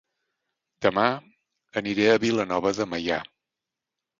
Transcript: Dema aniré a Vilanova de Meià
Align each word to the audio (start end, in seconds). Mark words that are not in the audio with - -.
Dema 0.85 1.03
aniré 1.83 2.07
a 2.15 2.25
Vilanova 2.25 2.73
de 2.81 2.89
Meià 2.95 3.21